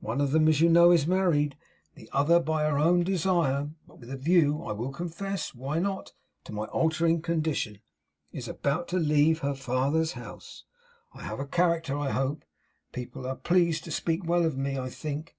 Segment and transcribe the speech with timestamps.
[0.00, 1.56] One of them, as you know, is married.
[1.94, 6.12] The other, by her own desire, but with a view, I will confess why not?
[6.44, 7.78] to my altering my condition,
[8.30, 10.64] is about to leave her father's house.
[11.14, 12.44] I have a character, I hope.
[12.92, 15.34] People are pleased to speak well of me, I think.